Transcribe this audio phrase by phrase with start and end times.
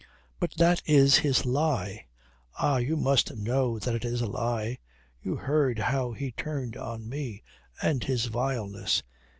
[0.39, 2.07] "But that is his lie!
[2.57, 4.79] Ah, you must know that it is a lie.
[5.21, 7.43] You heard how he turned on me,
[7.83, 9.03] and his vileness."